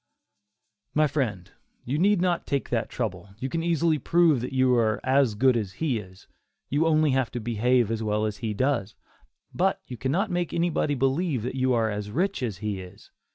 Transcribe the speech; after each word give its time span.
My 0.95 1.05
friend, 1.05 1.51
you 1.85 1.99
need 1.99 2.21
not 2.21 2.47
take 2.47 2.69
that 2.69 2.89
trouble, 2.89 3.29
you 3.37 3.49
can 3.49 3.61
easily 3.61 3.99
prove 3.99 4.41
that 4.41 4.51
you 4.51 4.73
are 4.73 4.99
"as 5.03 5.35
good 5.35 5.55
as 5.55 5.73
he 5.73 5.99
is"; 5.99 6.25
you 6.71 6.85
have 6.85 6.91
only 6.93 7.11
to 7.23 7.39
behave 7.39 7.91
as 7.91 8.01
well 8.01 8.25
as 8.25 8.37
he 8.37 8.55
does, 8.55 8.95
but 9.53 9.79
you 9.85 9.97
cannot 9.97 10.31
make 10.31 10.55
anybody 10.55 10.95
believe 10.95 11.43
that 11.43 11.53
you 11.53 11.73
are 11.73 11.91
as 11.91 12.09
rich 12.09 12.41
as 12.41 12.57
he 12.65 12.79
is. 12.81 13.11